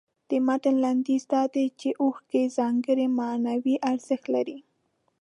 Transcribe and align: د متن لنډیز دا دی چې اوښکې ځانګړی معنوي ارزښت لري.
د 0.29 0.31
متن 0.47 0.75
لنډیز 0.83 1.23
دا 1.33 1.43
دی 1.53 1.65
چې 1.79 1.89
اوښکې 2.01 2.43
ځانګړی 2.57 3.07
معنوي 3.19 3.75
ارزښت 3.91 4.25
لري. 4.35 4.57